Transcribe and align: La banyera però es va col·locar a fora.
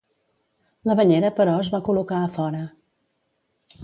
La 0.89 0.95
banyera 0.99 1.29
però 1.39 1.53
es 1.65 1.69
va 1.73 1.81
col·locar 1.89 2.21
a 2.21 2.31
fora. 2.39 2.63